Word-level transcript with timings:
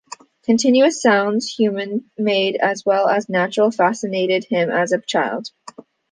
Continuous 0.41 0.99
sounds-human-made 0.99 2.55
as 2.55 2.83
well 2.83 3.07
as 3.07 3.29
natural-fascinated 3.29 4.45
him 4.45 4.71
as 4.71 4.91
a 4.91 4.99
child. 4.99 5.49